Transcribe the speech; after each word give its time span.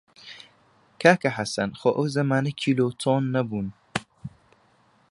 کاکە 1.01 1.29
حەسەن 1.37 1.69
خۆ 1.79 1.89
ئەو 1.95 2.07
زەمانە 2.15 2.51
کیلۆ 2.61 2.83
و 2.87 2.95
تۆن 3.01 3.23
نەبوون! 3.35 3.67